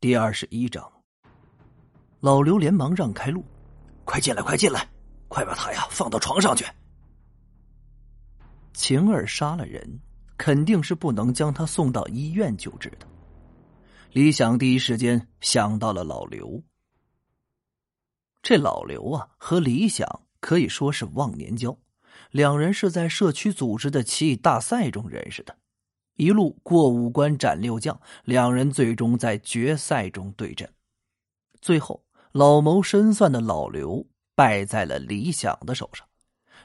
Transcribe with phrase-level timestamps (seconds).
[0.00, 0.90] 第二十一章，
[2.20, 3.44] 老刘连忙让开路，
[4.06, 4.88] 快进来，快进来，
[5.28, 6.64] 快把他呀放到床上去。
[8.72, 10.00] 晴儿杀了人，
[10.38, 13.06] 肯定是不能将他送到医院救治的。
[14.12, 16.62] 李想第一时间想到了老刘。
[18.40, 21.76] 这老刘啊，和李想可以说是忘年交，
[22.30, 25.54] 两人是在社区组织的棋艺大赛中认识的。
[26.20, 30.70] 一路过五关斩六将，两人最终在决赛中对阵。
[31.62, 36.06] 最后，老谋深算的老刘败在了李想的手上。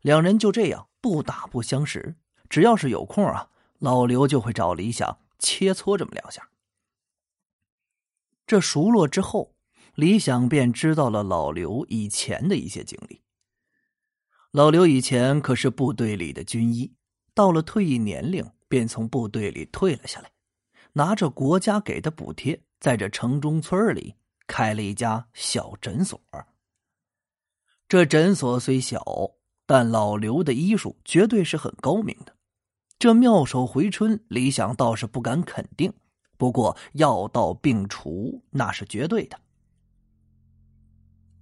[0.00, 2.16] 两人就这样不打不相识。
[2.48, 6.48] 只要是有空啊，老刘就会找李想切磋这么两下。
[8.46, 9.54] 这熟络之后，
[9.94, 13.20] 李想便知道了老刘以前的一些经历。
[14.50, 16.94] 老刘以前可是部队里的军医，
[17.34, 18.50] 到了退役年龄。
[18.72, 20.30] 便从部队里退了下来，
[20.94, 24.14] 拿着国家给的补贴，在这城中村里
[24.46, 26.18] 开了一家小诊所。
[27.86, 29.04] 这诊所虽小，
[29.66, 32.34] 但老刘的医术绝对是很高明的。
[32.98, 35.92] 这妙手回春，李想倒是不敢肯定，
[36.38, 39.38] 不过药到病除那是绝对的。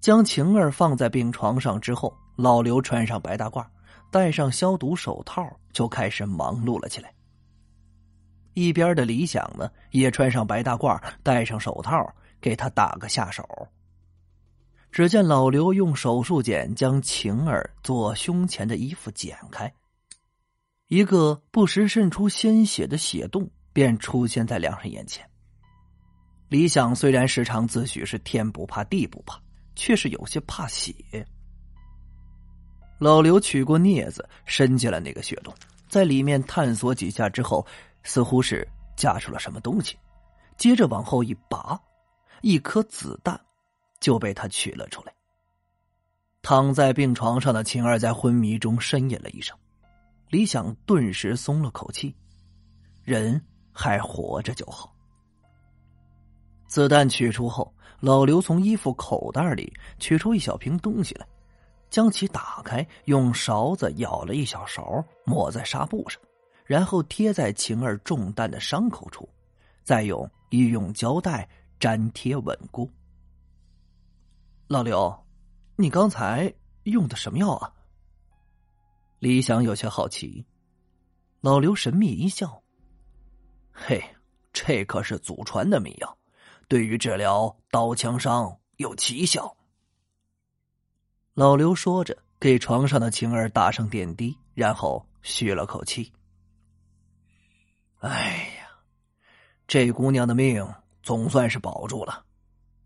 [0.00, 3.66] 将晴儿放在病床上之后，老刘穿上白大褂，
[4.10, 7.12] 戴上消毒手套，就开始忙碌了起来。
[8.58, 13.46] 一边的李想呢，也穿上白大褂，戴上手套，给他打个下手。
[14.90, 19.72] 只见老刘用手术剪将晴儿左胸前的衣服剪开，
[20.88, 25.24] 一个不时渗出鲜血的血洞便出现在两人眼前。
[26.48, 29.40] 李想虽然时常自诩是天不怕地不怕，
[29.76, 30.92] 却是有些怕血。
[32.98, 35.54] 老刘取过镊子，伸进了那个血洞，
[35.88, 37.64] 在里面探索几下之后。
[38.08, 39.94] 似乎是夹出了什么东西，
[40.56, 41.78] 接着往后一拔，
[42.40, 43.38] 一颗子弹
[44.00, 45.12] 就被他取了出来。
[46.40, 49.54] 躺在病床上的晴儿在昏迷中呻吟了一声，
[50.30, 52.16] 李想顿时松了口气，
[53.04, 53.38] 人
[53.74, 54.90] 还活着就好。
[56.66, 57.70] 子弹取出后，
[58.00, 61.28] 老刘从衣服口袋里取出一小瓶东西来，
[61.90, 66.18] 将其打开，用勺子舀了一小勺，抹在纱布上。
[66.68, 69.26] 然后贴在晴儿中弹的伤口处，
[69.82, 71.48] 再用医用胶带
[71.80, 72.90] 粘贴稳固。
[74.66, 75.26] 老刘，
[75.76, 76.52] 你刚才
[76.82, 77.72] 用的什么药啊？
[79.18, 80.44] 李想有些好奇。
[81.40, 82.62] 老刘神秘一笑
[83.72, 84.04] ：“嘿，
[84.52, 86.18] 这可是祖传的秘药，
[86.68, 89.56] 对于治疗刀枪伤有奇效。”
[91.32, 96.12] 老刘说着，给床上的晴儿打上点滴，然后吁了口气。
[99.68, 100.66] 这姑娘的命
[101.02, 102.24] 总算是保住了。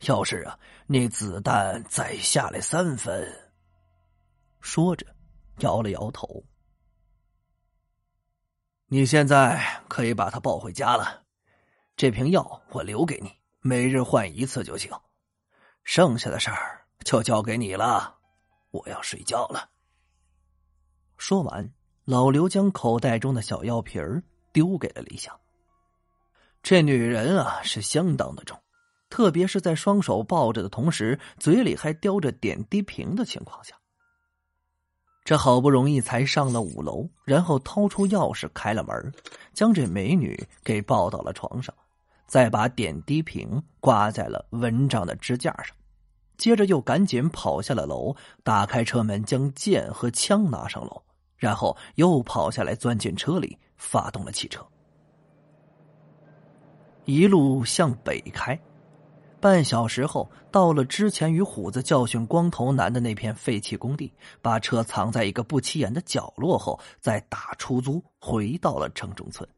[0.00, 3.24] 要是啊，那子弹再下来三分，
[4.60, 5.06] 说着，
[5.60, 6.44] 摇了摇头。
[8.86, 11.22] 你现在可以把她抱回家了。
[11.96, 14.90] 这瓶药我留给你，每日换一次就行。
[15.84, 18.18] 剩下的事儿就交给你了。
[18.72, 19.70] 我要睡觉了。
[21.16, 21.72] 说完，
[22.04, 24.02] 老刘将口袋中的小药瓶。
[24.52, 25.40] 丢给了李想。
[26.62, 28.56] 这女人啊，是相当的重，
[29.10, 33.74] 特别是在双手抱着的同时，嘴里还叼着点滴瓶的情况下。
[35.24, 39.12] 这好不容易才上了五楼，然后掏出钥匙开了门，
[39.52, 41.74] 将这美女给抱到了床上，
[42.26, 45.76] 再把点滴瓶挂在了蚊帐的支架上，
[46.36, 51.02] 接着又赶紧跑下了楼，打开车门，将剑和枪拿上楼，
[51.36, 53.58] 然后又跑下来，钻进车里。
[53.76, 54.64] 发动了汽车，
[57.04, 58.58] 一路向北开。
[59.40, 69.48] 半小时后，到了之前与虎子教训光头男的那片废弃工地，把车藏在一个不起眼的角落后，再打出租回到了城中村。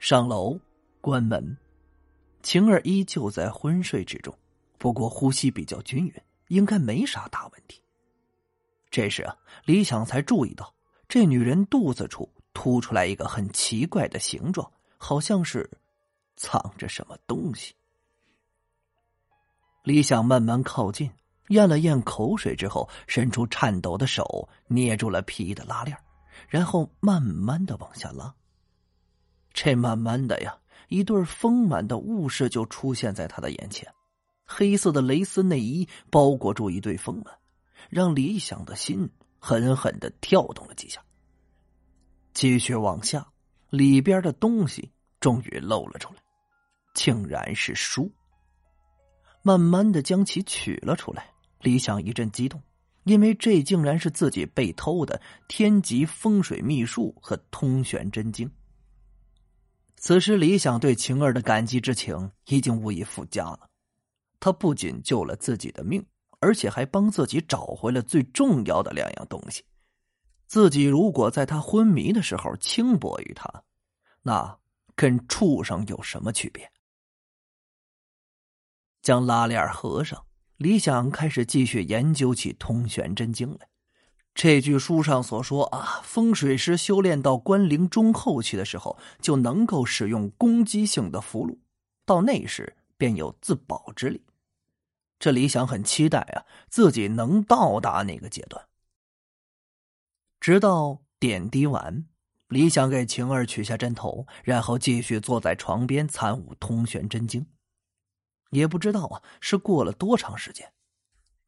[0.00, 0.58] 上楼，
[1.00, 1.56] 关门。
[2.42, 4.34] 晴儿依旧在昏睡之中，
[4.76, 6.12] 不过呼吸比较均匀，
[6.48, 7.80] 应该没啥大问题。
[8.90, 10.74] 这时啊，李想才注意到。
[11.08, 15.70] 这女人肚子处凸出来一个很奇怪的形状，好像是
[16.36, 17.74] 藏着什么东西。
[19.82, 21.10] 李想慢慢靠近，
[21.48, 25.96] 咽了咽口水之后，伸出颤抖的手捏住了皮衣的拉链，
[26.48, 28.34] 然后慢慢的往下拉。
[29.54, 30.58] 这慢慢的呀，
[30.88, 33.90] 一对丰满的物事就出现在他的眼前，
[34.44, 37.38] 黑色的蕾丝内衣包裹住一对丰满，
[37.88, 39.10] 让李想的心。
[39.40, 41.00] 狠狠的跳动了几下，
[42.34, 43.28] 继续往下，
[43.70, 46.20] 里边的东西终于露了出来。
[46.94, 48.10] 竟然是书。
[49.42, 51.30] 慢慢的将其取了出来，
[51.60, 52.60] 李想一阵激动，
[53.04, 58.50] 因为这竟然是自己被偷的天级风水秘术和通玄真经。
[59.96, 63.68] 此时，李想对晴儿的感激之情已经无以复加了。
[64.40, 66.04] 他不仅救了自己的命，
[66.40, 69.62] 而且还帮自己找回了最重要的两样东西。
[70.48, 73.62] 自己如果在他昏迷的时候轻薄于他，
[74.22, 74.58] 那
[74.96, 76.72] 跟畜生有什么区别？
[79.02, 80.24] 将拉链合上，
[80.56, 83.68] 李想开始继续研究起通玄真经来。
[84.34, 91.58] 这句书上所说啊，风水师修炼到关灵中后期的时候，就能够使用攻击性的符箓，
[92.06, 94.24] 到那时便有自保之力。
[95.18, 98.64] 这李想很期待啊，自己能到达那个阶段。
[100.48, 102.06] 直到点滴完，
[102.48, 107.44] 李想给晴儿取下针头，然后继续坐在床边参悟通玄真经。
[108.48, 110.72] 也不知道啊，是过了多长时间，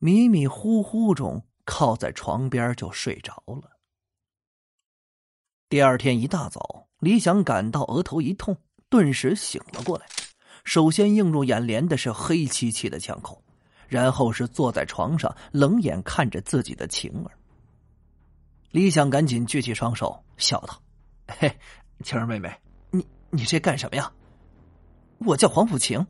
[0.00, 3.70] 迷迷糊糊中靠在床边就睡着了。
[5.70, 8.54] 第二天一大早，李想感到额头一痛，
[8.90, 10.04] 顿时醒了过来。
[10.64, 13.42] 首先映入眼帘的是黑漆漆的枪口，
[13.88, 17.32] 然后是坐在床上冷眼看着自己的晴儿。
[18.70, 20.80] 李想赶紧举起双手，笑道
[21.26, 21.58] ：“嘿，
[22.04, 22.54] 晴儿妹妹，
[22.90, 24.12] 你你这干什么呀？
[25.18, 26.06] 我叫黄甫晴。”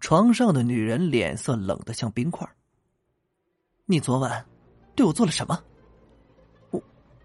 [0.00, 2.48] 床上的女人脸色冷得像冰块。
[3.84, 4.44] 你昨晚
[4.94, 5.62] 对我做了什么？
[6.70, 6.82] 我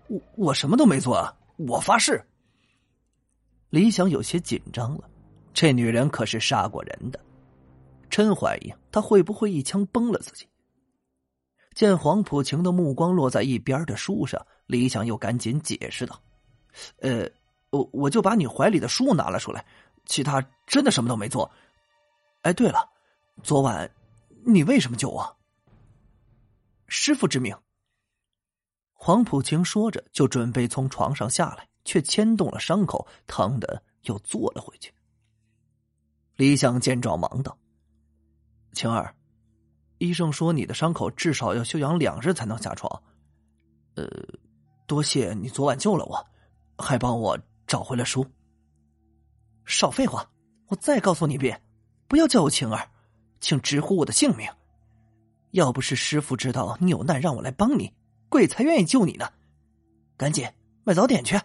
[0.08, 1.34] 我我什么都没做啊！
[1.58, 2.22] 我发誓。
[3.70, 5.10] 李想有些紧张了，
[5.54, 7.20] 这女人可是杀过人的，
[8.10, 10.48] 真怀疑她会不会一枪崩了自己。
[11.74, 16.22] 见黄浦晴的目光落在一边的书上，李想又赶紧解释道
[17.00, 17.30] ：“呃，
[17.70, 19.66] 我我就把你怀里的书拿了出来，
[20.06, 21.50] 其他真的什么都没做。”
[22.44, 22.90] 哎，对了，
[23.44, 23.90] 昨晚
[24.44, 25.38] 你为什么救我？
[26.88, 27.56] 师傅之命。
[28.94, 34.92] 黄浦晴说着，就准备从床上下来，却牵动了伤口，疼的又坐了回去。
[36.36, 37.58] 李想见状，忙道
[38.74, 39.16] ：“晴儿，
[40.02, 43.04] 医生说你的伤口至少要休养两日才能下床。
[43.94, 44.08] 呃，
[44.88, 46.28] 多谢你昨晚救了我，
[46.76, 47.38] 还帮我
[47.68, 48.26] 找回了书。
[49.64, 50.28] 少废话，
[50.70, 51.62] 我再告诉你一遍。”
[52.10, 52.90] 不要叫我晴儿，
[53.40, 54.50] 请直呼我的姓名。
[55.52, 57.94] 要不是师傅知道你有难，让我来帮你，
[58.28, 59.32] 鬼才愿意救你呢。
[60.18, 60.50] 赶紧
[60.84, 61.40] 买早点去。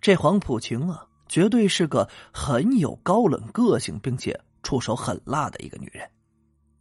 [0.00, 6.10] 这黄浦晴啊，绝对是个很有高冷个性，并且出手狠辣的一个女人。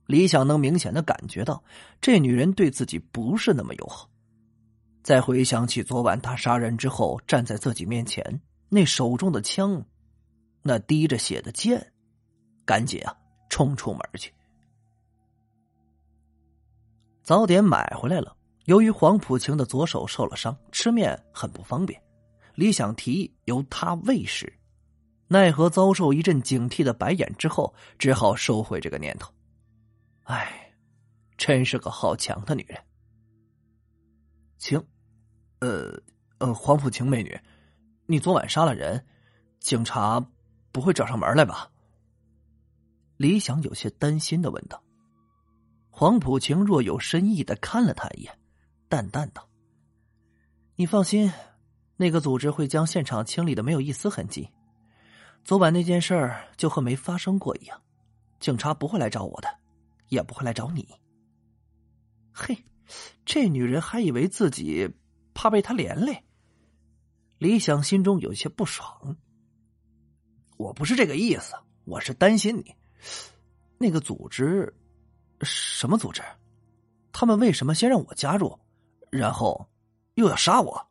[0.05, 1.63] 李想能明显的感觉到，
[1.99, 4.09] 这女人对自己不是那么友好。
[5.03, 9.83] 再回想起昨晚他杀人之后站在自己面前，那手中的枪。
[10.67, 11.93] 那滴着血的剑，
[12.65, 13.15] 赶紧啊，
[13.49, 14.33] 冲出门去。
[17.21, 18.35] 早点买回来了。
[18.65, 22.01] 由于黄浦晴的左手受了伤，吃面很不方便。
[22.55, 24.51] 李想提议由他喂食，
[25.27, 29.31] 奈何遭受一阵警惕的白眼之后，只好收回这个念头。
[30.25, 30.71] 唉，
[31.37, 32.79] 真是个好强的女人。
[34.59, 34.79] 晴，
[35.59, 35.99] 呃
[36.37, 37.39] 呃，黄浦晴美女，
[38.05, 39.03] 你昨晚杀了人，
[39.59, 40.23] 警察。
[40.71, 41.71] 不会找上门来吧？
[43.15, 44.83] 李想有些担心的问道。
[45.89, 48.37] 黄浦晴若有深意的看了他一眼，
[48.89, 49.47] 淡淡道
[50.75, 51.31] ：“你放心，
[51.95, 54.49] 那个组织会将现场清理的没有一丝痕迹。
[55.45, 57.81] 昨晚那件事就和没发生过一样，
[58.41, 59.47] 警察不会来找我的，
[60.09, 60.87] 也不会来找你。”
[62.33, 62.57] 嘿，
[63.25, 64.89] 这女人还以为自己
[65.33, 66.23] 怕被他连累。
[67.37, 69.17] 李想心中有些不爽。
[70.57, 72.75] 我不是这个意思，我是担心你。
[73.77, 74.73] 那个组织，
[75.41, 76.21] 什么组织？
[77.11, 78.59] 他们为什么先让我加入，
[79.09, 79.69] 然后
[80.13, 80.87] 又要杀我？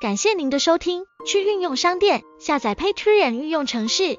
[0.00, 4.18] 感谢您的收听，去运用商店下载 Patreon 运用城市，